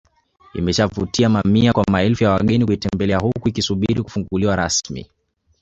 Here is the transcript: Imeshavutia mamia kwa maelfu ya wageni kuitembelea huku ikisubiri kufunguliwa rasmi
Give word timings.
Imeshavutia 0.53 1.29
mamia 1.29 1.73
kwa 1.73 1.83
maelfu 1.91 2.23
ya 2.23 2.31
wageni 2.31 2.65
kuitembelea 2.65 3.17
huku 3.19 3.49
ikisubiri 3.49 4.03
kufunguliwa 4.03 4.55
rasmi 4.55 5.07